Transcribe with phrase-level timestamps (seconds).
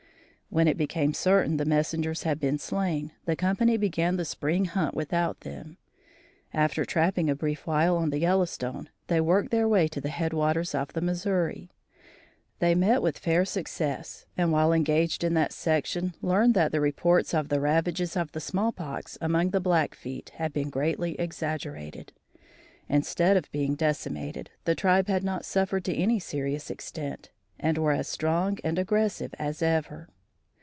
[0.53, 4.93] When it became certain the messengers had been slain, the company began the spring hunt
[4.93, 5.77] without them.
[6.53, 10.33] After trapping a brief while on the Yellowstone, they worked their way to the head
[10.33, 11.71] waters of the Missouri.
[12.59, 17.33] They met with fair success and while engaged in that section, learned that the reports
[17.33, 22.11] of the ravages of the small pox among the Blackfeet had been greatly exaggerated.
[22.89, 27.93] Instead of being decimated, the tribe had not suffered to any serious extent and were
[27.93, 30.09] as strong and aggressive as ever.